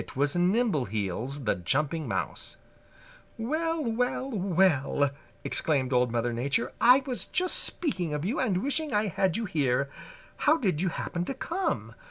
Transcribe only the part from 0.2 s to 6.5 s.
Nimbleheels the Jumping Mouse. "Well, well, well," exclaimed Old Mother